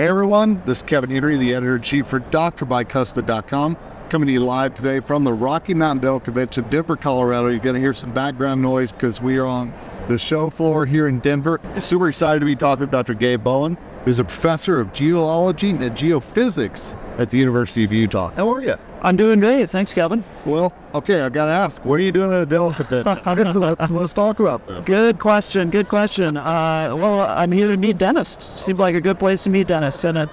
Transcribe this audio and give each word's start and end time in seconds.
Hey 0.00 0.08
everyone, 0.08 0.62
this 0.64 0.78
is 0.78 0.82
Kevin 0.82 1.10
Henry, 1.10 1.36
the 1.36 1.52
editor 1.52 1.76
in 1.76 1.82
chief 1.82 2.06
for 2.06 2.20
DrBicuspid.com, 2.20 3.76
coming 4.08 4.26
to 4.28 4.32
you 4.32 4.40
live 4.40 4.74
today 4.74 4.98
from 4.98 5.24
the 5.24 5.32
Rocky 5.34 5.74
Mountain 5.74 6.00
Dental 6.00 6.18
Convention, 6.18 6.66
Denver, 6.70 6.96
Colorado. 6.96 7.48
You're 7.48 7.58
going 7.58 7.74
to 7.74 7.80
hear 7.82 7.92
some 7.92 8.10
background 8.14 8.62
noise 8.62 8.92
because 8.92 9.20
we 9.20 9.36
are 9.36 9.44
on 9.44 9.74
the 10.08 10.16
show 10.16 10.48
floor 10.48 10.86
here 10.86 11.08
in 11.08 11.18
Denver. 11.18 11.60
Super 11.82 12.08
excited 12.08 12.40
to 12.40 12.46
be 12.46 12.56
talking 12.56 12.80
with 12.80 12.90
Dr. 12.90 13.12
Gabe 13.12 13.44
Bowen, 13.44 13.76
who's 14.06 14.20
a 14.20 14.24
professor 14.24 14.80
of 14.80 14.90
geology 14.94 15.72
and 15.72 15.80
geophysics 15.80 16.96
at 17.18 17.28
the 17.28 17.36
University 17.36 17.84
of 17.84 17.92
Utah. 17.92 18.30
How 18.30 18.48
are 18.48 18.62
you? 18.62 18.76
I'm 19.02 19.16
doing 19.16 19.40
great. 19.40 19.70
Thanks, 19.70 19.94
Kevin. 19.94 20.22
Well, 20.44 20.74
okay, 20.94 21.22
I 21.22 21.28
got 21.30 21.46
to 21.46 21.52
ask, 21.52 21.84
what 21.84 21.94
are 21.94 22.02
you 22.02 22.12
doing 22.12 22.32
at 22.32 22.42
a 22.42 22.46
dental 22.46 22.72
convention? 22.72 23.54
let's, 23.60 23.90
let's 23.90 24.12
talk 24.12 24.40
about 24.40 24.66
this. 24.66 24.84
Good 24.84 25.18
question. 25.18 25.70
Good 25.70 25.88
question. 25.88 26.36
Uh, 26.36 26.94
well, 26.96 27.20
I'm 27.20 27.50
here 27.50 27.68
to 27.68 27.76
meet 27.76 27.96
dentists. 27.96 28.62
Seemed 28.62 28.78
like 28.78 28.94
a 28.94 29.00
good 29.00 29.18
place 29.18 29.44
to 29.44 29.50
meet 29.50 29.68
dentists. 29.68 30.04
And 30.04 30.18
uh, 30.18 30.26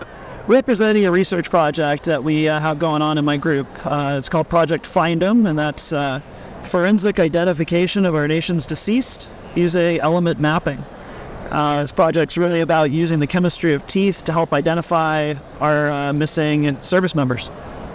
representing 0.48 1.06
a 1.06 1.12
research 1.12 1.50
project 1.50 2.04
that 2.06 2.24
we 2.24 2.50
uh, 2.50 2.60
have 2.60 2.80
going 2.80 3.02
on 3.02 3.18
in 3.18 3.26
my 3.26 3.38
group. 3.38 3.68
Uh, 3.86 4.16
it's 4.18 4.30
called 4.30 4.50
Project 4.50 4.86
FIND-EM, 4.86 5.46
and 5.46 5.58
that's 5.58 5.94
uh, 5.94 6.20
forensic 6.64 7.20
identification 7.20 8.06
of 8.06 8.16
our 8.16 8.28
nation's 8.28 8.66
deceased 8.66 9.30
using 9.56 10.00
element 10.00 10.40
mapping. 10.40 10.84
Uh, 11.52 11.82
this 11.82 11.94
project's 11.94 12.38
really 12.38 12.60
about 12.60 12.92
using 12.92 13.20
the 13.20 13.28
chemistry 13.28 13.74
of 13.74 13.86
teeth 13.88 14.24
to 14.26 14.34
help 14.34 14.52
identify 14.52 15.34
our 15.62 15.90
uh, 15.90 16.14
missing 16.14 16.82
service 16.82 17.16
members. 17.16 17.50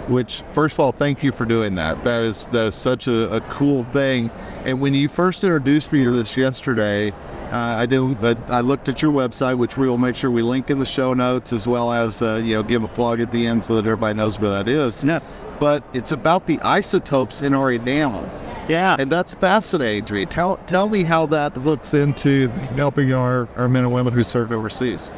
Which, 0.09 0.43
first 0.51 0.73
of 0.73 0.79
all, 0.81 0.91
thank 0.91 1.23
you 1.23 1.31
for 1.31 1.45
doing 1.45 1.75
that. 1.75 2.03
That 2.03 2.23
is 2.23 2.47
that 2.47 2.65
is 2.65 2.75
such 2.75 3.07
a, 3.07 3.33
a 3.35 3.41
cool 3.41 3.83
thing. 3.85 4.29
And 4.65 4.81
when 4.81 4.93
you 4.93 5.07
first 5.07 5.43
introduced 5.43 5.93
me 5.93 6.03
to 6.03 6.11
this 6.11 6.35
yesterday, 6.35 7.11
uh, 7.51 7.77
I 7.79 7.85
did. 7.85 8.25
I 8.49 8.59
looked 8.59 8.89
at 8.89 9.01
your 9.01 9.13
website, 9.13 9.57
which 9.57 9.77
we 9.77 9.87
will 9.87 9.97
make 9.97 10.15
sure 10.15 10.29
we 10.29 10.41
link 10.41 10.69
in 10.69 10.79
the 10.79 10.85
show 10.85 11.13
notes, 11.13 11.53
as 11.53 11.67
well 11.67 11.93
as 11.93 12.21
uh, 12.21 12.41
you 12.43 12.55
know 12.55 12.63
give 12.63 12.83
a 12.83 12.87
plug 12.87 13.21
at 13.21 13.31
the 13.31 13.47
end 13.47 13.63
so 13.63 13.75
that 13.75 13.85
everybody 13.85 14.17
knows 14.17 14.39
where 14.39 14.51
that 14.51 14.67
is. 14.67 15.03
Yeah. 15.03 15.19
But 15.59 15.83
it's 15.93 16.11
about 16.11 16.47
the 16.47 16.59
isotopes 16.61 17.41
in 17.41 17.53
our 17.53 17.71
enamel. 17.71 18.29
Yeah. 18.67 18.95
And 18.97 19.11
that's 19.11 19.33
fascinating 19.33 20.05
to 20.05 20.13
me. 20.13 20.25
Tell 20.25 20.57
tell 20.67 20.89
me 20.89 21.03
how 21.03 21.25
that 21.27 21.55
looks 21.57 21.93
into 21.93 22.47
helping 22.75 23.13
our, 23.13 23.47
our 23.55 23.69
men 23.69 23.83
and 23.83 23.93
women 23.93 24.13
who 24.13 24.23
served 24.23 24.51
overseas. 24.51 25.11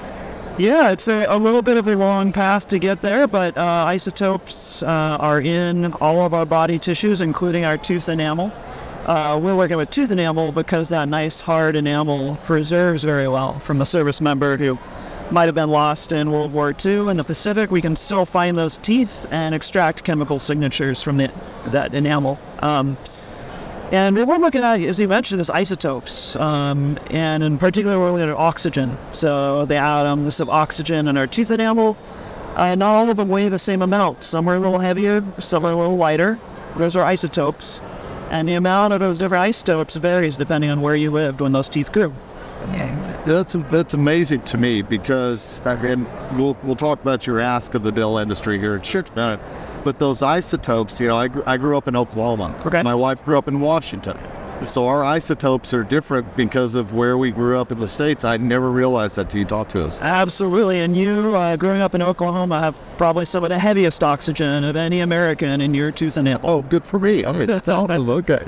Yeah, 0.58 0.92
it's 0.92 1.10
a, 1.10 1.26
a, 1.26 1.38
little 1.38 1.62
bit 1.62 1.76
of 1.76 1.86
a 1.90 1.98
long 1.98 2.32
path 2.32 2.70
to 2.70 2.80
get 2.80 3.02
there, 3.02 3.28
but 3.28 3.58
uh, 3.58 3.84
isotopes 3.88 4.82
uh, 4.84 5.18
are 5.20 5.42
in 5.42 5.92
all 5.96 6.26
of 6.26 6.34
our 6.34 6.46
body 6.46 6.80
tissues, 6.80 7.20
including 7.20 7.66
our 7.66 7.78
tooth 7.78 8.08
enamel. 8.08 8.54
Uh, 9.06 9.38
we're 9.44 9.58
working 9.58 9.76
with 9.76 9.90
tooth 9.90 10.12
enamel 10.12 10.54
because 10.54 10.88
that 10.90 11.10
nice 11.10 11.42
hard 11.42 11.76
enamel 11.76 12.38
preserves 12.46 13.04
very 13.04 13.28
well 13.28 13.60
from 13.60 13.82
a 13.82 13.86
service 13.86 14.22
member 14.22 14.56
who 14.56 14.80
might 15.30 15.48
have 15.48 15.56
been 15.56 15.72
lost 15.72 16.14
in 16.14 16.32
World 16.32 16.54
War 16.54 16.74
II 16.86 17.10
in 17.10 17.18
the 17.18 17.26
Pacific. 17.26 17.70
We 17.70 17.82
can 17.82 17.98
still 17.98 18.26
find 18.26 18.58
those 18.58 18.78
teeth 18.78 19.28
and 19.32 19.54
extract 19.54 20.06
chemical 20.06 20.40
signatures 20.40 21.04
from 21.04 21.18
the, 21.18 21.34
that 21.68 21.94
enamel. 21.94 22.40
Um, 22.60 22.96
and 23.92 24.16
what 24.16 24.28
we're 24.28 24.38
looking 24.38 24.64
at, 24.64 24.80
as 24.82 25.00
you 25.00 25.08
mentioned, 25.08 25.42
is 25.42 25.50
isotopes. 25.50 26.36
Um, 26.36 26.98
and 27.10 27.44
in 27.44 27.58
particular, 27.58 28.00
we're 28.00 28.12
looking 28.12 28.30
at 28.30 28.36
oxygen. 28.36 28.98
So 29.12 29.66
the 29.66 29.76
atoms 29.76 30.40
of 30.40 30.50
oxygen 30.50 31.08
in 31.08 31.18
our 31.18 31.28
tooth 31.28 31.52
enamel, 31.52 31.98
uh, 32.56 32.76
not 32.76 32.96
all 32.96 33.10
of 33.10 33.18
them 33.18 33.30
weigh 33.30 33.50
the 33.50 33.60
same 33.60 33.82
amount. 33.82 34.24
Some 34.24 34.50
are 34.50 34.56
a 34.56 34.60
little 34.60 34.80
heavier, 34.80 35.24
some 35.40 35.66
are 35.66 35.72
a 35.72 35.76
little 35.76 35.98
lighter. 35.98 36.40
Those 36.78 36.96
are 36.96 37.04
isotopes. 37.04 37.80
And 38.32 38.50
the 38.50 38.56
amount 38.56 38.94
of 38.94 39.00
those 39.00 39.18
different 39.18 39.44
isotopes 39.44 39.96
varies 39.98 40.36
depending 40.36 40.70
on 40.70 40.82
where 40.82 40.96
you 40.96 41.12
lived 41.12 41.42
when 41.42 41.52
those 41.52 41.70
teeth 41.70 41.92
grew. 41.92 42.14
That's 43.26 43.54
that's 43.72 43.96
amazing 43.96 44.44
to 44.44 44.58
me 44.58 44.84
because, 44.84 45.60
and 45.66 46.06
we'll 46.38 46.56
we'll 46.64 46.76
talk 46.76 47.02
about 47.02 47.26
your 47.26 47.40
ask 47.40 47.74
of 47.74 47.82
the 47.82 47.92
dental 47.92 48.20
industry 48.20 48.60
here 48.60 48.76
in 48.76 48.82
just 48.82 49.10
a 49.10 49.16
minute. 49.16 49.40
But 49.84 49.98
those 49.98 50.22
isotopes, 50.22 51.00
you 51.00 51.08
know, 51.08 51.18
I, 51.18 51.30
I 51.48 51.58
grew 51.58 51.76
up 51.76 51.88
in 51.88 51.96
Oklahoma. 51.96 52.56
Okay. 52.66 52.84
My 52.84 52.94
wife 52.96 53.26
grew 53.26 53.38
up 53.38 53.48
in 53.48 53.60
Washington. 53.60 54.18
So 54.64 54.88
our 54.88 55.04
isotopes 55.04 55.74
are 55.74 55.84
different 55.84 56.36
because 56.38 56.76
of 56.76 56.94
where 56.94 57.18
we 57.18 57.30
grew 57.30 57.58
up 57.58 57.72
in 57.72 57.80
the 57.80 57.88
states. 57.88 58.24
I 58.24 58.38
never 58.38 58.72
realized 58.72 59.18
that 59.18 59.24
until 59.24 59.40
you 59.40 59.46
talked 59.46 59.72
to 59.72 59.84
us. 59.84 60.00
Absolutely, 60.00 60.80
and 60.80 60.96
you, 60.96 61.36
uh, 61.36 61.56
growing 61.58 61.82
up 61.82 61.94
in 61.94 62.02
Oklahoma, 62.02 62.62
have 62.62 62.78
probably 62.98 63.26
some 63.26 63.44
of 63.44 63.50
the 63.50 63.60
heaviest 63.60 64.02
oxygen 64.04 64.64
of 64.64 64.76
any 64.76 65.02
American 65.02 65.62
in 65.62 65.74
your 65.74 65.92
tooth 65.92 66.16
and 66.16 66.28
enamel. 66.28 66.50
Oh, 66.50 66.62
good 66.62 66.86
for 66.86 67.00
me. 67.00 67.26
I 67.26 67.32
mean, 67.34 67.48
that's 67.48 67.68
awesome. 67.68 68.10
Okay. 68.10 68.44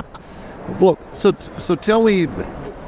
well, 0.80 0.98
so 1.12 1.32
so 1.56 1.76
tell 1.76 2.02
me, 2.02 2.26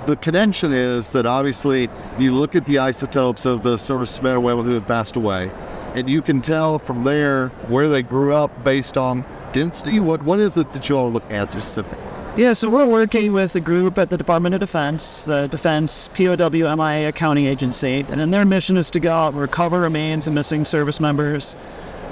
the 0.07 0.17
connection 0.17 0.73
is 0.73 1.11
that 1.11 1.27
obviously 1.27 1.89
you 2.19 2.35
look 2.35 2.55
at 2.55 2.67
the 2.67 2.79
isotopes 2.79 3.47
of 3.47 3.63
the 3.63 3.77
servicemen 3.77 4.33
and 4.33 4.45
women 4.45 4.65
who 4.65 4.73
have 4.73 4.87
passed 4.87 5.17
away, 5.17 5.51
and 5.95 6.09
you 6.09 6.23
can 6.23 6.41
tell 6.41 6.79
from 6.79 7.05
there 7.05 7.49
where 7.69 7.89
they 7.89 8.03
grew 8.03 8.35
up 8.35 8.65
based 8.65 8.97
on 8.97 9.25
density. 9.53 10.01
What 10.01 10.23
what 10.23 10.41
is 10.41 10.57
it 10.57 10.71
that 10.71 10.89
you 10.89 10.97
all 10.97 11.11
look 11.11 11.31
at 11.31 11.51
specifically? 11.51 11.99
Yeah, 12.37 12.53
so 12.53 12.71
we're 12.71 12.87
working 12.87 13.33
with 13.33 13.57
a 13.57 13.61
group 13.61 13.99
at 13.99 14.09
the 14.09 14.17
Department 14.17 14.55
of 14.55 14.61
Defense, 14.61 15.25
the 15.25 15.49
Defense 15.49 16.09
POW 16.15 16.77
MIA 16.77 17.09
Accounting 17.09 17.47
Agency, 17.47 18.07
and 18.09 18.33
their 18.33 18.45
mission 18.45 18.77
is 18.77 18.89
to 18.91 19.01
go 19.01 19.13
out 19.13 19.33
and 19.33 19.41
recover 19.41 19.81
remains 19.81 20.29
of 20.29 20.33
missing 20.33 20.65
service 20.65 21.01
members. 21.01 21.57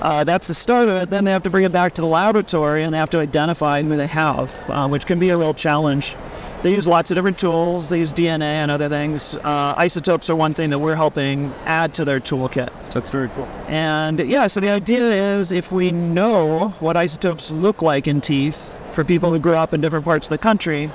Uh, 0.00 0.24
that's 0.24 0.46
the 0.46 0.54
start 0.54 0.88
of 0.88 1.02
it. 1.02 1.10
Then 1.10 1.24
they 1.24 1.32
have 1.32 1.42
to 1.44 1.50
bring 1.50 1.64
it 1.64 1.72
back 1.72 1.94
to 1.94 2.02
the 2.02 2.06
laboratory 2.06 2.84
and 2.84 2.94
they 2.94 2.98
have 2.98 3.10
to 3.10 3.18
identify 3.18 3.82
who 3.82 3.96
they 3.96 4.06
have, 4.06 4.50
uh, 4.68 4.86
which 4.88 5.06
can 5.06 5.18
be 5.18 5.30
a 5.30 5.36
real 5.36 5.54
challenge. 5.54 6.14
They 6.62 6.74
use 6.74 6.88
lots 6.88 7.10
of 7.12 7.14
different 7.14 7.38
tools. 7.38 7.88
They 7.88 8.00
use 8.00 8.12
DNA 8.12 8.42
and 8.42 8.70
other 8.70 8.88
things. 8.88 9.34
Uh, 9.36 9.74
isotopes 9.76 10.28
are 10.28 10.34
one 10.34 10.54
thing 10.54 10.70
that 10.70 10.78
we're 10.80 10.96
helping 10.96 11.52
add 11.66 11.94
to 11.94 12.04
their 12.04 12.18
toolkit. 12.18 12.70
That's 12.90 13.10
very 13.10 13.28
cool. 13.30 13.46
And 13.68 14.18
yeah, 14.18 14.48
so 14.48 14.58
the 14.58 14.70
idea 14.70 15.36
is 15.36 15.52
if 15.52 15.70
we 15.70 15.92
know 15.92 16.70
what 16.80 16.96
isotopes 16.96 17.52
look 17.52 17.80
like 17.80 18.08
in 18.08 18.20
teeth 18.20 18.76
for 18.90 19.04
people 19.04 19.30
who 19.30 19.38
grew 19.38 19.54
up 19.54 19.72
in 19.72 19.80
different 19.80 20.04
parts 20.04 20.26
of 20.26 20.30
the 20.30 20.38
country, 20.38 20.90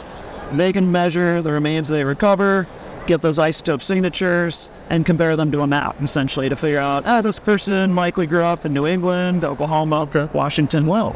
they 0.51 0.73
can 0.73 0.91
measure 0.91 1.41
the 1.41 1.53
remains 1.53 1.87
they 1.87 2.03
recover, 2.03 2.67
get 3.07 3.21
those 3.21 3.37
isotope 3.37 3.81
signatures, 3.81 4.69
and 4.89 5.05
compare 5.05 5.37
them 5.37 5.49
to 5.51 5.61
a 5.61 5.67
map, 5.67 5.95
essentially, 6.03 6.49
to 6.49 6.57
figure 6.57 6.77
out, 6.79 7.05
ah, 7.05 7.21
this 7.21 7.39
person 7.39 7.95
likely 7.95 8.27
grew 8.27 8.43
up 8.43 8.65
in 8.65 8.73
New 8.73 8.85
England, 8.85 9.45
Oklahoma, 9.45 10.01
Okay. 10.01 10.27
Washington. 10.33 10.85
Wow. 10.85 11.15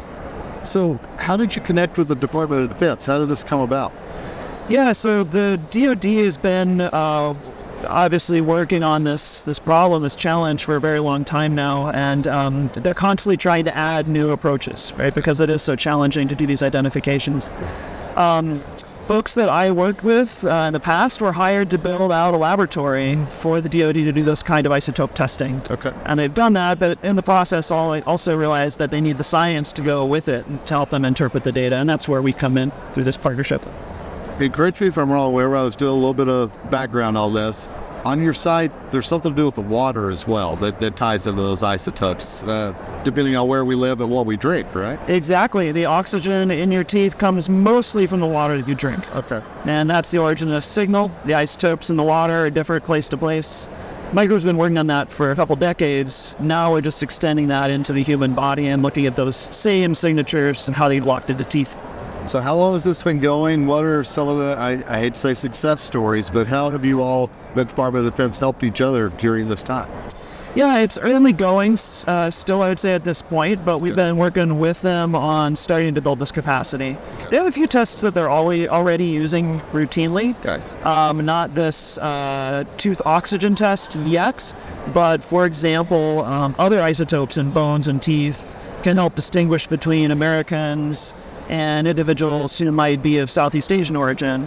So, 0.64 0.98
how 1.18 1.36
did 1.36 1.54
you 1.54 1.60
connect 1.62 1.98
with 1.98 2.08
the 2.08 2.16
Department 2.16 2.62
of 2.62 2.68
Defense? 2.70 3.04
How 3.04 3.18
did 3.18 3.28
this 3.28 3.44
come 3.44 3.60
about? 3.60 3.92
Yeah, 4.68 4.92
so 4.92 5.24
the 5.24 5.58
DoD 5.70 6.04
has 6.24 6.36
been 6.36 6.82
uh, 6.82 7.34
obviously 7.86 8.42
working 8.42 8.82
on 8.82 9.04
this 9.04 9.42
this 9.44 9.58
problem, 9.58 10.02
this 10.02 10.14
challenge 10.14 10.64
for 10.64 10.76
a 10.76 10.80
very 10.80 10.98
long 10.98 11.24
time 11.24 11.54
now, 11.54 11.88
and 11.90 12.26
um, 12.26 12.68
they're 12.74 12.92
constantly 12.92 13.38
trying 13.38 13.64
to 13.64 13.74
add 13.74 14.08
new 14.08 14.30
approaches, 14.30 14.92
right? 14.98 15.14
Because 15.14 15.40
it 15.40 15.48
is 15.48 15.62
so 15.62 15.74
challenging 15.74 16.28
to 16.28 16.34
do 16.34 16.46
these 16.46 16.62
identifications. 16.62 17.48
Um, 18.16 18.60
folks 19.06 19.32
that 19.36 19.48
I 19.48 19.70
worked 19.70 20.04
with 20.04 20.44
uh, 20.44 20.50
in 20.66 20.74
the 20.74 20.80
past 20.80 21.22
were 21.22 21.32
hired 21.32 21.70
to 21.70 21.78
build 21.78 22.12
out 22.12 22.34
a 22.34 22.36
laboratory 22.36 23.16
for 23.38 23.62
the 23.62 23.68
DoD 23.70 23.94
to 23.94 24.12
do 24.12 24.22
this 24.22 24.42
kind 24.42 24.66
of 24.66 24.72
isotope 24.72 25.14
testing. 25.14 25.62
Okay. 25.70 25.94
And 26.04 26.20
they've 26.20 26.34
done 26.34 26.52
that, 26.52 26.78
but 26.78 27.02
in 27.02 27.16
the 27.16 27.22
process, 27.22 27.70
all- 27.70 28.02
also 28.02 28.36
realized 28.36 28.78
that 28.80 28.90
they 28.90 29.00
need 29.00 29.16
the 29.16 29.24
science 29.24 29.72
to 29.72 29.82
go 29.82 30.04
with 30.04 30.28
it 30.28 30.46
and 30.46 30.64
to 30.66 30.74
help 30.74 30.90
them 30.90 31.06
interpret 31.06 31.44
the 31.44 31.52
data, 31.52 31.76
and 31.76 31.88
that's 31.88 32.06
where 32.06 32.20
we 32.20 32.34
come 32.34 32.58
in 32.58 32.70
through 32.92 33.04
this 33.04 33.16
partnership. 33.16 33.64
Hey, 34.38 34.48
correct 34.48 34.80
me 34.80 34.86
if 34.86 34.96
I'm 34.96 35.10
wrong. 35.10 35.32
Where 35.32 35.56
I 35.56 35.64
was 35.64 35.74
doing 35.74 35.90
a 35.90 35.94
little 35.96 36.14
bit 36.14 36.28
of 36.28 36.56
background 36.70 37.18
on 37.18 37.34
this. 37.34 37.68
On 38.04 38.22
your 38.22 38.32
site, 38.32 38.70
there's 38.92 39.08
something 39.08 39.32
to 39.32 39.36
do 39.36 39.46
with 39.46 39.56
the 39.56 39.62
water 39.62 40.12
as 40.12 40.28
well 40.28 40.54
that, 40.56 40.80
that 40.80 40.94
ties 40.94 41.26
into 41.26 41.42
those 41.42 41.64
isotopes, 41.64 42.44
uh, 42.44 42.72
depending 43.02 43.34
on 43.34 43.48
where 43.48 43.64
we 43.64 43.74
live 43.74 44.00
and 44.00 44.08
what 44.08 44.26
we 44.26 44.36
drink, 44.36 44.72
right? 44.76 45.00
Exactly. 45.10 45.72
The 45.72 45.86
oxygen 45.86 46.52
in 46.52 46.70
your 46.70 46.84
teeth 46.84 47.18
comes 47.18 47.48
mostly 47.48 48.06
from 48.06 48.20
the 48.20 48.28
water 48.28 48.56
that 48.56 48.68
you 48.68 48.76
drink. 48.76 49.12
Okay. 49.16 49.42
And 49.64 49.90
that's 49.90 50.12
the 50.12 50.18
origin 50.18 50.46
of 50.46 50.54
the 50.54 50.62
signal. 50.62 51.10
The 51.24 51.34
isotopes 51.34 51.90
in 51.90 51.96
the 51.96 52.04
water 52.04 52.46
are 52.46 52.50
different 52.50 52.84
place 52.84 53.08
to 53.08 53.16
place. 53.16 53.66
My 54.12 54.24
group's 54.24 54.44
been 54.44 54.56
working 54.56 54.78
on 54.78 54.86
that 54.86 55.10
for 55.10 55.32
a 55.32 55.34
couple 55.34 55.56
decades. 55.56 56.36
Now 56.38 56.70
we're 56.70 56.80
just 56.80 57.02
extending 57.02 57.48
that 57.48 57.72
into 57.72 57.92
the 57.92 58.04
human 58.04 58.34
body 58.34 58.68
and 58.68 58.84
looking 58.84 59.06
at 59.06 59.16
those 59.16 59.36
same 59.54 59.96
signatures 59.96 60.68
and 60.68 60.76
how 60.76 60.88
they 60.88 61.00
locked 61.00 61.28
into 61.28 61.44
teeth. 61.44 61.74
So, 62.28 62.42
how 62.42 62.56
long 62.56 62.74
has 62.74 62.84
this 62.84 63.02
been 63.02 63.20
going? 63.20 63.66
What 63.66 63.86
are 63.86 64.04
some 64.04 64.28
of 64.28 64.36
the, 64.36 64.54
I, 64.58 64.72
I 64.86 65.00
hate 65.00 65.14
to 65.14 65.20
say 65.20 65.32
success 65.32 65.80
stories, 65.80 66.28
but 66.28 66.46
how 66.46 66.68
have 66.68 66.84
you 66.84 67.00
all, 67.00 67.30
the 67.54 67.64
Department 67.64 68.06
of 68.06 68.12
Defense, 68.12 68.36
helped 68.36 68.62
each 68.64 68.82
other 68.82 69.08
during 69.08 69.48
this 69.48 69.62
time? 69.62 69.88
Yeah, 70.54 70.80
it's 70.80 70.98
early 70.98 71.32
going 71.32 71.78
uh, 72.06 72.30
still, 72.30 72.60
I 72.60 72.68
would 72.68 72.80
say, 72.80 72.92
at 72.92 73.02
this 73.02 73.22
point, 73.22 73.64
but 73.64 73.78
we've 73.78 73.96
been 73.96 74.18
working 74.18 74.58
with 74.58 74.82
them 74.82 75.14
on 75.14 75.56
starting 75.56 75.94
to 75.94 76.02
build 76.02 76.18
this 76.18 76.30
capacity. 76.30 76.98
They 77.30 77.38
have 77.38 77.46
a 77.46 77.52
few 77.52 77.66
tests 77.66 78.02
that 78.02 78.12
they're 78.12 78.30
already, 78.30 78.68
already 78.68 79.06
using 79.06 79.60
routinely. 79.72 80.38
Guys. 80.42 80.76
Um, 80.84 81.24
not 81.24 81.54
this 81.54 81.96
uh, 81.96 82.64
tooth 82.76 83.00
oxygen 83.06 83.54
test 83.54 83.96
yet, 83.96 84.52
but 84.92 85.24
for 85.24 85.46
example, 85.46 86.26
um, 86.26 86.54
other 86.58 86.82
isotopes 86.82 87.38
in 87.38 87.52
bones 87.52 87.88
and 87.88 88.02
teeth 88.02 88.54
can 88.82 88.96
help 88.96 89.14
distinguish 89.14 89.66
between 89.66 90.10
Americans 90.10 91.14
and 91.48 91.88
individuals 91.88 92.58
who 92.58 92.70
might 92.72 93.02
be 93.02 93.18
of 93.18 93.30
Southeast 93.30 93.72
Asian 93.72 93.96
origin. 93.96 94.46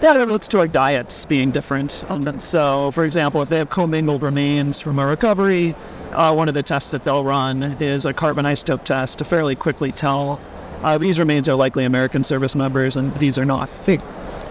that 0.00 0.20
it 0.20 0.28
looks 0.28 0.46
to 0.48 0.60
our 0.60 0.68
diets 0.68 1.24
being 1.24 1.50
different. 1.50 2.04
Okay. 2.08 2.38
So, 2.40 2.90
for 2.92 3.04
example, 3.04 3.42
if 3.42 3.48
they 3.48 3.58
have 3.58 3.68
commingled 3.68 4.22
remains 4.22 4.80
from 4.80 4.98
a 4.98 5.06
recovery, 5.06 5.74
uh, 6.12 6.32
one 6.34 6.48
of 6.48 6.54
the 6.54 6.62
tests 6.62 6.92
that 6.92 7.02
they'll 7.04 7.24
run 7.24 7.62
is 7.80 8.04
a 8.04 8.12
carbon 8.12 8.44
isotope 8.44 8.84
test 8.84 9.18
to 9.18 9.24
fairly 9.24 9.56
quickly 9.56 9.90
tell 9.90 10.40
uh, 10.82 10.96
these 10.98 11.18
remains 11.18 11.48
are 11.48 11.54
likely 11.54 11.84
American 11.84 12.22
service 12.22 12.54
members 12.54 12.96
and 12.96 13.14
these 13.16 13.38
are 13.38 13.44
not. 13.44 13.68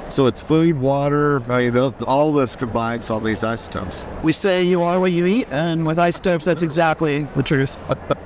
So 0.10 0.26
it's 0.26 0.40
food, 0.40 0.80
water, 0.80 1.42
I 1.52 1.70
mean, 1.70 1.94
all 2.08 2.32
this 2.34 2.56
combines 2.56 3.10
all 3.10 3.20
these 3.20 3.44
isotopes. 3.44 4.06
We 4.24 4.32
say 4.32 4.64
you 4.64 4.82
are 4.82 5.02
what 5.02 5.12
you 5.12 5.26
eat, 5.26 5.50
and 5.52 5.86
with 5.86 6.00
isotopes, 6.00 6.46
that's 6.46 6.62
exactly 6.62 7.24
the 7.36 7.44
truth. 7.44 7.78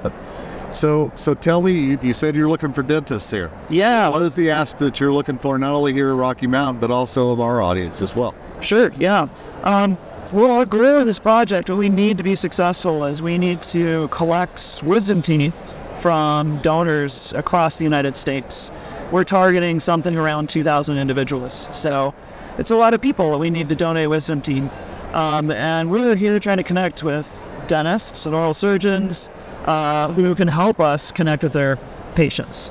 So, 0.71 1.11
so 1.15 1.33
tell 1.33 1.61
me, 1.61 1.73
you, 1.73 1.99
you 2.01 2.13
said 2.13 2.35
you're 2.35 2.49
looking 2.49 2.73
for 2.73 2.83
dentists 2.83 3.29
here. 3.29 3.51
Yeah, 3.69 4.09
What 4.09 4.21
is 4.21 4.35
the 4.35 4.49
ask 4.51 4.77
that 4.77 4.99
you're 4.99 5.11
looking 5.11 5.37
for, 5.37 5.57
not 5.57 5.73
only 5.73 5.93
here 5.93 6.09
at 6.09 6.15
Rocky 6.15 6.47
Mountain, 6.47 6.79
but 6.79 6.91
also 6.91 7.31
of 7.31 7.39
our 7.39 7.61
audience 7.61 8.01
as 8.01 8.15
well? 8.15 8.33
Sure, 8.61 8.91
yeah. 8.97 9.27
Um, 9.63 9.97
well, 10.31 10.51
our 10.51 10.65
goal 10.65 10.99
of 10.99 11.05
this 11.05 11.19
project, 11.19 11.69
what 11.69 11.77
we 11.77 11.89
need 11.89 12.17
to 12.17 12.23
be 12.23 12.35
successful 12.35 13.03
is 13.03 13.21
we 13.21 13.37
need 13.37 13.61
to 13.63 14.07
collect 14.09 14.81
wisdom 14.81 15.21
teeth 15.21 15.73
from 15.99 16.59
donors 16.61 17.33
across 17.33 17.77
the 17.77 17.83
United 17.83 18.15
States. 18.15 18.71
We're 19.11 19.25
targeting 19.25 19.81
something 19.81 20.15
around 20.15 20.49
2,000 20.49 20.97
individuals. 20.97 21.67
So 21.73 22.13
it's 22.57 22.71
a 22.71 22.75
lot 22.77 22.93
of 22.93 23.01
people 23.01 23.31
that 23.31 23.39
we 23.39 23.49
need 23.49 23.67
to 23.69 23.75
donate 23.75 24.09
wisdom 24.09 24.41
teeth. 24.41 24.71
Um, 25.13 25.51
and 25.51 25.91
we're 25.91 26.15
here 26.15 26.39
trying 26.39 26.57
to 26.57 26.63
connect 26.63 27.03
with 27.03 27.29
dentists 27.67 28.25
and 28.25 28.33
oral 28.33 28.53
surgeons 28.53 29.29
uh, 29.65 30.11
who 30.13 30.35
can 30.35 30.47
help 30.47 30.79
us 30.79 31.11
connect 31.11 31.43
with 31.43 31.53
their 31.53 31.77
patients. 32.15 32.69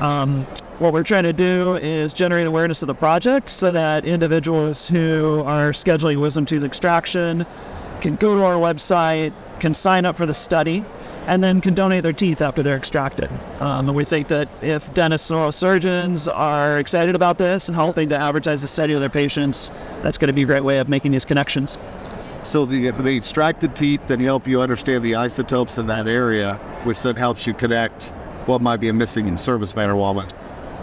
Um, 0.00 0.46
what 0.78 0.94
we're 0.94 1.02
trying 1.02 1.24
to 1.24 1.32
do 1.32 1.76
is 1.76 2.14
generate 2.14 2.46
awareness 2.46 2.80
of 2.82 2.86
the 2.86 2.94
project 2.94 3.50
so 3.50 3.70
that 3.70 4.06
individuals 4.06 4.88
who 4.88 5.42
are 5.44 5.72
scheduling 5.72 6.20
wisdom 6.20 6.46
tooth 6.46 6.64
extraction 6.64 7.44
can 8.00 8.16
go 8.16 8.34
to 8.34 8.42
our 8.42 8.54
website, 8.54 9.34
can 9.58 9.74
sign 9.74 10.06
up 10.06 10.16
for 10.16 10.24
the 10.24 10.32
study, 10.32 10.82
and 11.26 11.44
then 11.44 11.60
can 11.60 11.74
donate 11.74 12.02
their 12.02 12.14
teeth 12.14 12.40
after 12.40 12.62
they're 12.62 12.78
extracted. 12.78 13.30
Um, 13.60 13.88
and 13.88 13.96
we 13.96 14.06
think 14.06 14.28
that 14.28 14.48
if 14.62 14.92
dentists 14.94 15.28
and 15.30 15.38
oral 15.38 15.52
surgeons 15.52 16.26
are 16.26 16.78
excited 16.78 17.14
about 17.14 17.36
this 17.36 17.68
and 17.68 17.76
helping 17.76 18.08
to 18.08 18.18
advertise 18.18 18.62
the 18.62 18.68
study 18.68 18.94
to 18.94 18.98
their 18.98 19.10
patients, 19.10 19.70
that's 20.02 20.16
going 20.16 20.28
to 20.28 20.32
be 20.32 20.42
a 20.42 20.46
great 20.46 20.64
way 20.64 20.78
of 20.78 20.88
making 20.88 21.12
these 21.12 21.26
connections. 21.26 21.76
So 22.42 22.64
the 22.64 22.90
the 22.90 23.16
extracted 23.16 23.76
teeth 23.76 24.08
then 24.08 24.20
help 24.20 24.46
you 24.46 24.60
understand 24.60 25.04
the 25.04 25.14
isotopes 25.14 25.78
in 25.78 25.86
that 25.88 26.08
area, 26.08 26.54
which 26.84 27.02
then 27.02 27.16
helps 27.16 27.46
you 27.46 27.54
connect 27.54 28.12
what 28.46 28.62
might 28.62 28.78
be 28.78 28.88
a 28.88 28.92
missing 28.92 29.26
serviceman 29.34 29.88
or 29.88 29.96
woman. 29.96 30.26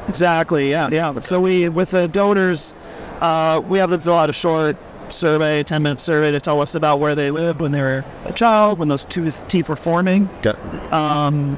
Exactly. 0.07 0.69
Yeah. 0.69 0.89
Yeah. 0.91 1.19
So 1.19 1.41
we, 1.41 1.67
with 1.67 1.91
the 1.91 2.07
donors, 2.07 2.73
uh, 3.19 3.61
we 3.67 3.79
have 3.79 3.89
them 3.89 3.99
fill 3.99 4.13
out 4.13 4.29
a 4.29 4.33
short 4.33 4.77
survey, 5.09 5.63
ten 5.63 5.83
minute 5.83 5.99
survey 5.99 6.31
to 6.31 6.39
tell 6.39 6.61
us 6.61 6.75
about 6.75 6.99
where 6.99 7.15
they 7.15 7.31
lived 7.31 7.59
when 7.59 7.71
they 7.71 7.81
were 7.81 8.05
a 8.25 8.33
child, 8.33 8.77
when 8.79 8.87
those 8.87 9.03
tooth 9.03 9.47
teeth 9.47 9.67
were 9.67 9.75
forming. 9.75 10.29
Okay. 10.45 10.57
Um, 10.91 11.57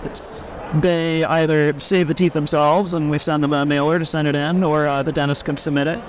they 0.76 1.24
either 1.24 1.80
save 1.80 2.08
the 2.08 2.14
teeth 2.14 2.34
themselves 2.34 2.94
and 2.94 3.10
we 3.10 3.18
send 3.18 3.44
them 3.44 3.54
a 3.54 3.66
mailer 3.66 4.00
to 4.00 4.06
send 4.06 4.28
it 4.28 4.36
in, 4.36 4.64
or 4.64 4.88
uh, 4.88 5.04
the 5.04 5.12
dentist 5.12 5.46
can 5.46 5.58
submit 5.58 5.88
it. 5.88 6.04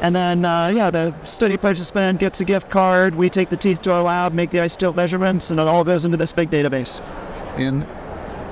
And 0.00 0.16
then, 0.16 0.44
uh, 0.44 0.68
yeah, 0.68 0.90
the 0.90 1.14
study 1.24 1.56
participant 1.56 2.20
gets 2.20 2.40
a 2.40 2.44
gift 2.44 2.70
card. 2.70 3.14
We 3.14 3.28
take 3.28 3.50
the 3.50 3.56
teeth 3.56 3.82
to 3.82 3.92
our 3.92 4.02
lab, 4.02 4.32
make 4.32 4.50
the 4.50 4.58
isotope 4.58 4.96
measurements, 4.96 5.50
and 5.50 5.60
it 5.60 5.66
all 5.66 5.84
goes 5.84 6.04
into 6.04 6.16
this 6.16 6.32
big 6.32 6.50
database. 6.50 7.00
And 7.56 7.86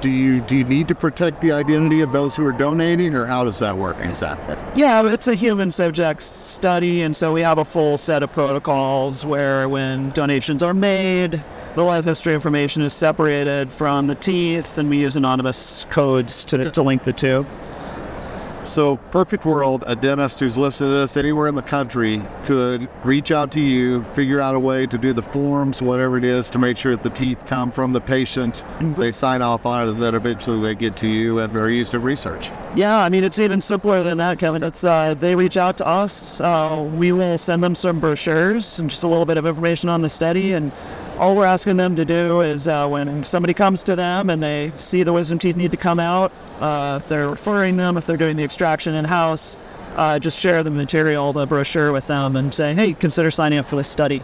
do 0.01 0.11
you 0.11 0.41
do 0.43 0.57
you 0.57 0.65
need 0.65 0.89
to 0.89 0.95
protect 0.95 1.41
the 1.41 1.53
identity 1.53 2.03
of 2.03 2.13
those 2.13 2.37
who 2.37 2.45
are 2.47 2.53
donating, 2.53 3.15
or 3.15 3.27
how 3.27 3.45
does 3.45 3.59
that 3.59 3.77
work 3.77 3.97
exactly? 4.01 4.57
Yeah, 4.75 5.07
it's 5.13 5.27
a 5.27 5.35
human 5.35 5.73
subject 5.73 6.23
study, 6.23 7.03
and 7.03 7.17
so 7.17 7.33
we 7.33 7.41
have 7.41 7.59
a 7.59 7.65
full 7.65 7.99
set 7.99 8.23
of 8.23 8.33
protocols 8.33 9.27
where 9.27 9.69
when 9.69 10.11
donations 10.11 10.63
are 10.63 10.75
made, 10.75 11.43
the 11.75 11.83
life 11.83 12.05
history 12.05 12.35
information 12.35 12.83
is 12.83 12.95
separated 12.95 13.73
from 13.73 14.07
the 14.07 14.15
teeth, 14.15 14.79
and 14.79 14.89
we 14.89 14.99
use 14.99 15.17
anonymous 15.17 15.85
codes 15.91 16.45
to, 16.45 16.71
to 16.71 16.83
link 16.83 17.05
the 17.05 17.13
two. 17.13 17.45
So, 18.65 18.97
perfect 19.11 19.47
world, 19.47 19.85
a 19.87 19.97
dentist 19.97 20.41
who's 20.41 20.59
listening 20.59 20.91
to 20.91 20.97
this 20.97 21.17
anywhere 21.17 21.47
in 21.47 21.55
the 21.55 21.63
country 21.63 22.21
could 22.45 22.89
reach 23.05 23.31
out 23.31 23.51
to 23.53 23.61
you, 23.61 24.05
figure 24.05 24.41
out 24.41 24.55
a 24.55 24.61
way 24.61 24.87
to 24.87 24.99
do 24.99 25.13
the 25.13 25.23
forms, 25.23 25.81
whatever 25.81 26.19
it 26.19 26.25
is, 26.25 26.51
to 26.51 26.59
make 26.59 26.77
sure 26.77 26.95
that 26.95 27.03
the 27.03 27.11
teeth 27.11 27.47
come 27.47 27.71
from 27.71 27.93
the 27.93 28.01
patient. 28.01 28.63
They 28.81 29.13
sign 29.13 29.43
off 29.43 29.65
on 29.65 29.87
it, 29.87 29.91
and 29.91 30.03
then 30.03 30.15
eventually 30.15 30.61
they 30.61 30.75
get 30.75 30.97
to 30.99 31.09
you 31.09 31.39
and 31.39 31.57
are 31.57 31.71
used 31.71 31.95
in 31.95 32.03
research. 32.03 32.51
Yeah, 32.75 32.99
I 32.99 33.09
mean, 33.09 33.25
it's 33.25 33.39
even 33.39 33.61
simpler 33.61 34.03
than 34.03 34.19
that, 34.19 34.39
Kevin. 34.39 34.63
It's 34.63 34.85
uh, 34.85 35.15
they 35.15 35.35
reach 35.35 35.57
out 35.57 35.79
to 35.79 35.87
us. 35.87 36.41
Uh, 36.41 36.89
we 36.95 37.13
will 37.13 37.39
send 37.39 37.65
them 37.65 37.75
some 37.75 38.01
brochures 38.01 38.79
and 38.79 38.91
just 38.91 39.03
a 39.03 39.09
little 39.09 39.27
bit 39.27 39.39
of 39.39 39.47
information 39.47 39.89
on 39.89 40.03
the 40.03 40.11
study. 40.11 40.53
And 40.53 40.73
all 41.19 41.35
we're 41.35 41.45
asking 41.45 41.77
them 41.77 41.97
to 41.97 42.05
do 42.05 42.41
is 42.43 42.69
uh, 42.69 42.87
when 42.87 43.25
somebody 43.25 43.53
comes 43.53 43.83
to 43.85 43.97
them 43.97 44.31
and 44.31 44.43
they 44.43 44.73
see 44.77 45.03
the 45.03 45.13
wisdom 45.13 45.39
teeth 45.39 45.57
need 45.57 45.73
to 45.73 45.77
come 45.77 45.99
out, 45.99 46.33
uh, 46.61 47.01
if 47.03 47.09
they're 47.09 47.29
referring 47.29 47.77
them, 47.77 47.97
if 47.97 48.07
they're 48.07 48.17
doing 48.17 48.37
the 48.37 48.45
extraction 48.45 48.95
in 48.95 49.05
house, 49.05 49.57
uh, 49.97 50.19
just 50.19 50.39
share 50.39 50.63
the 50.63 50.71
material, 50.71 51.33
the 51.33 51.45
brochure 51.45 51.93
with 51.93 52.07
them, 52.07 52.37
and 52.37 52.55
say, 52.55 52.73
hey, 52.73 52.93
consider 52.93 53.31
signing 53.31 53.59
up 53.59 53.67
for 53.67 53.77
this 53.77 53.89
study. 53.89 54.23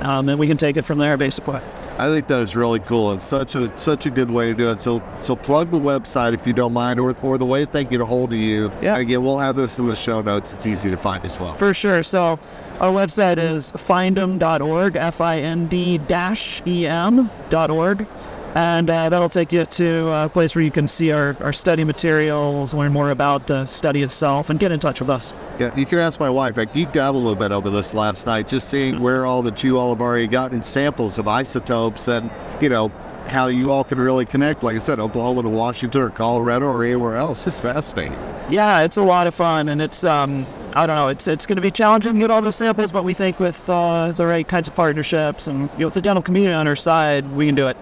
Um, 0.00 0.30
and 0.30 0.38
we 0.38 0.46
can 0.46 0.56
take 0.56 0.78
it 0.78 0.84
from 0.86 0.98
there, 0.98 1.18
basically. 1.18 1.60
I 2.00 2.08
think 2.08 2.28
that 2.28 2.40
is 2.40 2.56
really 2.56 2.80
cool 2.80 3.10
and 3.10 3.20
such 3.20 3.54
a 3.54 3.76
such 3.76 4.06
a 4.06 4.10
good 4.10 4.30
way 4.30 4.46
to 4.46 4.54
do 4.54 4.70
it. 4.70 4.80
So 4.80 5.02
so 5.20 5.36
plug 5.36 5.70
the 5.70 5.78
website 5.78 6.32
if 6.32 6.46
you 6.46 6.54
don't 6.54 6.72
mind, 6.72 6.98
or 6.98 7.14
or 7.22 7.36
the 7.36 7.44
way 7.44 7.66
they 7.66 7.84
get 7.84 8.00
a 8.00 8.06
hold 8.06 8.32
of 8.32 8.38
you. 8.38 8.72
Yeah. 8.80 8.96
Again, 8.96 9.22
we'll 9.22 9.38
have 9.38 9.54
this 9.54 9.78
in 9.78 9.86
the 9.86 9.94
show 9.94 10.22
notes. 10.22 10.54
It's 10.54 10.66
easy 10.66 10.90
to 10.90 10.96
find 10.96 11.22
as 11.26 11.38
well. 11.38 11.54
For 11.54 11.74
sure. 11.74 12.02
So 12.02 12.38
our 12.80 12.90
website 12.90 13.36
is 13.36 13.70
findem.org, 13.72 14.96
F-I-N-D 14.96 15.98
dash 15.98 16.62
E-M 16.66 17.30
dot 17.50 17.70
org. 17.70 18.06
And 18.54 18.90
uh, 18.90 19.08
that'll 19.08 19.28
take 19.28 19.52
you 19.52 19.64
to 19.64 20.08
a 20.08 20.28
place 20.28 20.56
where 20.56 20.64
you 20.64 20.72
can 20.72 20.88
see 20.88 21.12
our, 21.12 21.36
our 21.40 21.52
study 21.52 21.84
materials, 21.84 22.74
learn 22.74 22.92
more 22.92 23.10
about 23.10 23.46
the 23.46 23.66
study 23.66 24.02
itself, 24.02 24.50
and 24.50 24.58
get 24.58 24.72
in 24.72 24.80
touch 24.80 25.00
with 25.00 25.08
us. 25.08 25.32
Yeah, 25.58 25.74
you 25.76 25.86
can 25.86 25.98
ask 25.98 26.18
my 26.18 26.30
wife. 26.30 26.58
I 26.58 26.66
geeked 26.66 26.96
out 26.96 27.14
a 27.14 27.18
little 27.18 27.36
bit 27.36 27.52
over 27.52 27.70
this 27.70 27.94
last 27.94 28.26
night, 28.26 28.48
just 28.48 28.68
seeing 28.68 29.00
where 29.00 29.24
all 29.24 29.42
that 29.42 29.62
you 29.62 29.78
all 29.78 29.90
have 29.90 30.02
already 30.02 30.26
gotten 30.26 30.62
samples 30.62 31.18
of 31.18 31.28
isotopes 31.28 32.08
and, 32.08 32.28
you 32.60 32.68
know, 32.68 32.90
how 33.26 33.46
you 33.46 33.70
all 33.70 33.84
can 33.84 34.00
really 34.00 34.26
connect. 34.26 34.64
Like 34.64 34.74
I 34.74 34.80
said, 34.80 34.98
Oklahoma 34.98 35.42
to 35.42 35.48
Washington 35.48 36.02
or 36.02 36.10
Colorado 36.10 36.66
or 36.66 36.82
anywhere 36.82 37.16
else. 37.16 37.46
It's 37.46 37.60
fascinating. 37.60 38.18
Yeah, 38.50 38.80
it's 38.82 38.96
a 38.96 39.02
lot 39.02 39.28
of 39.28 39.34
fun, 39.34 39.68
and 39.68 39.80
it's 39.80 40.02
um, 40.02 40.44
I 40.74 40.86
don't 40.86 40.96
know, 40.96 41.08
it's 41.08 41.28
it's 41.28 41.46
going 41.46 41.56
to 41.56 41.62
be 41.62 41.70
challenging 41.70 42.14
to 42.14 42.18
get 42.18 42.30
all 42.30 42.42
the 42.42 42.50
samples, 42.50 42.90
but 42.90 43.04
we 43.04 43.14
think 43.14 43.38
with 43.38 43.68
uh, 43.70 44.10
the 44.12 44.26
right 44.26 44.46
kinds 44.46 44.66
of 44.66 44.74
partnerships 44.74 45.46
and 45.46 45.70
you 45.74 45.80
know, 45.80 45.86
with 45.86 45.94
the 45.94 46.02
dental 46.02 46.22
community 46.22 46.52
on 46.52 46.66
our 46.66 46.74
side, 46.74 47.30
we 47.32 47.46
can 47.46 47.54
do 47.54 47.68
it. 47.68 47.76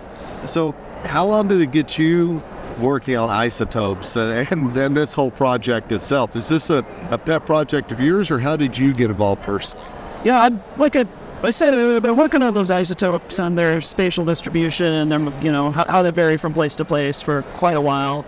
So, 0.47 0.75
how 1.05 1.27
long 1.27 1.49
did 1.49 1.61
it 1.61 1.71
get 1.71 1.99
you 1.99 2.43
working 2.79 3.17
on 3.17 3.29
isotopes 3.29 4.17
and, 4.17 4.75
then 4.75 4.95
this 4.95 5.13
whole 5.15 5.31
project 5.31 5.93
itself? 5.93 6.37
Is 6.37 6.49
this 6.49 6.71
a, 6.71 6.85
a 7.11 7.19
pet 7.19 7.47
project 7.47 7.93
of 7.93 8.01
yours, 8.01 8.31
or 8.31 8.39
how 8.39 8.57
did 8.57 8.77
you 8.77 8.93
get 8.93 9.11
involved 9.11 9.43
personally? 9.43 9.87
Yeah, 10.25 10.43
I'm 10.43 10.63
like 10.77 10.97
a, 10.97 11.07
I 11.43 11.51
said, 11.51 11.75
I've 11.75 12.03
been 12.03 12.17
working 12.17 12.43
on 12.43 12.53
those 12.55 12.71
isotopes 12.71 13.39
and 13.39 13.57
their 13.57 13.81
spatial 13.81 14.25
distribution 14.25 14.87
and 14.87 15.13
their, 15.13 15.21
you 15.43 15.53
know, 15.53 15.71
how, 15.71 15.85
how 15.85 16.03
they 16.03 16.11
vary 16.11 16.37
from 16.37 16.53
place 16.53 16.75
to 16.77 16.85
place 16.85 17.23
for 17.23 17.43
quite 17.43 17.77
a 17.77 17.81
while. 17.81 18.25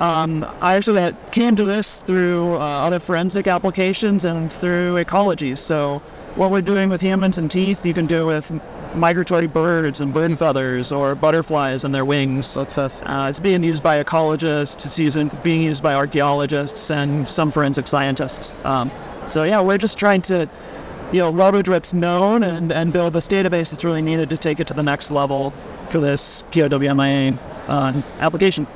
Um, 0.00 0.46
I 0.60 0.74
actually 0.76 1.14
came 1.32 1.56
to 1.56 1.64
this 1.64 2.00
through 2.00 2.54
uh, 2.54 2.58
other 2.58 3.00
forensic 3.00 3.48
applications 3.48 4.24
and 4.24 4.50
through 4.50 4.96
ecology. 4.96 5.56
So, 5.56 6.00
what 6.36 6.52
we're 6.52 6.62
doing 6.62 6.88
with 6.88 7.00
humans 7.00 7.36
and 7.36 7.50
teeth, 7.50 7.84
you 7.84 7.94
can 7.94 8.06
do 8.06 8.26
with 8.26 8.48
migratory 8.98 9.46
birds 9.46 10.00
and 10.00 10.12
bird 10.12 10.38
feathers 10.38 10.92
or 10.92 11.14
butterflies 11.14 11.84
and 11.84 11.94
their 11.94 12.04
wings. 12.04 12.54
That's 12.54 12.74
fascinating. 12.74 13.16
Uh, 13.16 13.28
it's 13.28 13.40
being 13.40 13.62
used 13.62 13.82
by 13.82 14.02
ecologists, 14.02 14.86
it's 14.86 14.98
using, 14.98 15.30
being 15.42 15.62
used 15.62 15.82
by 15.82 15.94
archaeologists 15.94 16.90
and 16.90 17.28
some 17.28 17.50
forensic 17.50 17.88
scientists. 17.88 18.54
Um, 18.64 18.90
so 19.26 19.44
yeah, 19.44 19.60
we're 19.60 19.78
just 19.78 19.98
trying 19.98 20.22
to, 20.22 20.48
you 21.12 21.18
know, 21.20 21.30
leverage 21.30 21.68
what's 21.68 21.92
known 21.92 22.42
and, 22.42 22.72
and 22.72 22.92
build 22.92 23.12
this 23.12 23.28
database 23.28 23.70
that's 23.70 23.84
really 23.84 24.02
needed 24.02 24.30
to 24.30 24.36
take 24.36 24.60
it 24.60 24.66
to 24.68 24.74
the 24.74 24.82
next 24.82 25.10
level 25.10 25.52
for 25.88 26.00
this 26.00 26.42
POWMIA 26.50 27.38
uh, 27.68 28.02
application. 28.20 28.66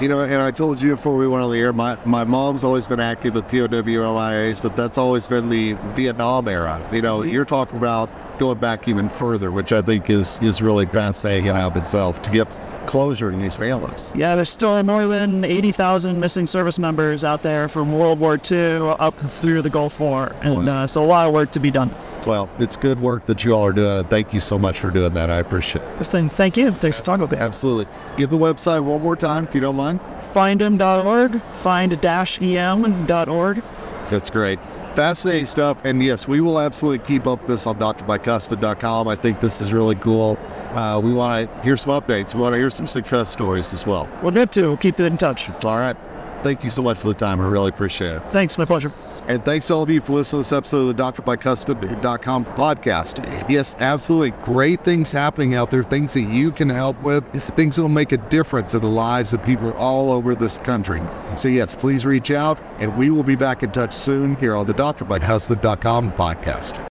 You 0.00 0.08
know, 0.08 0.20
and 0.20 0.34
I 0.34 0.50
told 0.50 0.80
you 0.80 0.90
before 0.92 1.16
we 1.18 1.28
went 1.28 1.44
on 1.44 1.50
the 1.50 1.58
air, 1.58 1.74
my, 1.74 1.98
my 2.06 2.24
mom's 2.24 2.64
always 2.64 2.86
been 2.86 3.00
active 3.00 3.34
with 3.34 3.46
POWMIAs, 3.48 4.62
but 4.62 4.74
that's 4.74 4.96
always 4.96 5.28
been 5.28 5.50
the 5.50 5.74
Vietnam 5.94 6.48
era. 6.48 6.82
You 6.90 7.02
know, 7.02 7.22
you're 7.22 7.44
talking 7.44 7.76
about 7.76 8.08
going 8.40 8.58
back 8.58 8.88
even 8.88 9.08
further, 9.08 9.52
which 9.52 9.70
I 9.70 9.82
think 9.82 10.08
is, 10.08 10.40
is 10.42 10.62
really 10.62 10.86
fascinating 10.86 11.46
in 11.46 11.54
and 11.54 11.64
of 11.64 11.76
itself 11.76 12.22
to 12.22 12.30
get 12.30 12.58
closure 12.86 13.30
to 13.30 13.36
these 13.36 13.54
families. 13.54 14.12
Yeah, 14.16 14.34
there's 14.34 14.48
still 14.48 14.82
more 14.82 15.06
than 15.06 15.44
80,000 15.44 16.18
missing 16.18 16.46
service 16.46 16.78
members 16.78 17.22
out 17.22 17.42
there 17.42 17.68
from 17.68 17.92
World 17.92 18.18
War 18.18 18.40
II 18.50 18.94
up 18.98 19.14
through 19.20 19.60
the 19.60 19.68
Gulf 19.68 20.00
War, 20.00 20.34
and 20.40 20.68
uh, 20.68 20.86
so 20.86 21.04
a 21.04 21.06
lot 21.06 21.28
of 21.28 21.34
work 21.34 21.52
to 21.52 21.60
be 21.60 21.70
done. 21.70 21.90
Well, 22.26 22.48
it's 22.58 22.76
good 22.76 22.98
work 22.98 23.26
that 23.26 23.44
you 23.44 23.52
all 23.52 23.66
are 23.66 23.72
doing, 23.72 23.98
and 23.98 24.08
thank 24.08 24.32
you 24.32 24.40
so 24.40 24.58
much 24.58 24.80
for 24.80 24.90
doing 24.90 25.12
that. 25.12 25.28
I 25.28 25.36
appreciate 25.36 25.84
it. 25.84 26.32
Thank 26.32 26.56
you. 26.56 26.72
Thanks 26.72 26.98
for 26.98 27.04
talking 27.04 27.24
about 27.24 27.38
it. 27.38 27.42
Absolutely. 27.42 27.86
Give 28.16 28.30
the 28.30 28.38
website 28.38 28.82
one 28.82 29.02
more 29.02 29.16
time, 29.16 29.46
if 29.46 29.54
you 29.54 29.60
don't 29.60 29.76
mind. 29.76 30.00
Findem.org, 30.32 31.42
find-em.org. 31.56 33.62
That's 34.10 34.30
great. 34.30 34.58
Fascinating 34.94 35.46
stuff. 35.46 35.80
And 35.84 36.02
yes, 36.02 36.26
we 36.26 36.40
will 36.40 36.58
absolutely 36.58 37.04
keep 37.06 37.26
up 37.26 37.46
this 37.46 37.66
on 37.66 37.78
drbicuspid.com. 37.78 39.08
I 39.08 39.14
think 39.14 39.40
this 39.40 39.60
is 39.60 39.72
really 39.72 39.94
cool. 39.96 40.38
Uh, 40.72 41.00
we 41.02 41.12
want 41.12 41.48
to 41.48 41.62
hear 41.62 41.76
some 41.76 42.00
updates. 42.00 42.34
We 42.34 42.40
want 42.40 42.54
to 42.54 42.58
hear 42.58 42.70
some 42.70 42.86
success 42.86 43.30
stories 43.30 43.72
as 43.72 43.86
well. 43.86 44.08
We'll 44.22 44.32
have 44.32 44.50
to. 44.52 44.62
We'll 44.62 44.76
keep 44.76 44.98
it 44.98 45.04
in 45.04 45.16
touch. 45.16 45.48
All 45.64 45.78
right. 45.78 45.96
Thank 46.42 46.64
you 46.64 46.70
so 46.70 46.82
much 46.82 46.98
for 46.98 47.08
the 47.08 47.14
time. 47.14 47.40
I 47.40 47.46
really 47.46 47.68
appreciate 47.68 48.16
it. 48.16 48.22
Thanks. 48.30 48.56
My 48.58 48.64
pleasure. 48.64 48.92
And 49.30 49.44
thanks 49.44 49.68
to 49.68 49.74
all 49.74 49.82
of 49.84 49.90
you 49.90 50.00
for 50.00 50.14
listening 50.14 50.42
to 50.42 50.48
this 50.48 50.52
episode 50.52 50.88
of 50.88 50.96
the 50.96 51.02
drbicuspid.com 51.04 52.46
podcast. 52.46 53.48
Yes, 53.48 53.76
absolutely 53.78 54.32
great 54.44 54.82
things 54.82 55.12
happening 55.12 55.54
out 55.54 55.70
there, 55.70 55.84
things 55.84 56.14
that 56.14 56.22
you 56.22 56.50
can 56.50 56.68
help 56.68 57.00
with, 57.04 57.24
things 57.54 57.76
that 57.76 57.82
will 57.82 57.90
make 57.90 58.10
a 58.10 58.16
difference 58.16 58.74
in 58.74 58.80
the 58.80 58.88
lives 58.88 59.32
of 59.32 59.40
people 59.44 59.72
all 59.74 60.10
over 60.10 60.34
this 60.34 60.58
country. 60.58 61.00
So, 61.36 61.46
yes, 61.46 61.76
please 61.76 62.04
reach 62.04 62.32
out, 62.32 62.60
and 62.80 62.98
we 62.98 63.10
will 63.10 63.22
be 63.22 63.36
back 63.36 63.62
in 63.62 63.70
touch 63.70 63.94
soon 63.94 64.34
here 64.34 64.56
on 64.56 64.66
the 64.66 64.74
drbicuspid.com 64.74 66.10
podcast. 66.14 66.89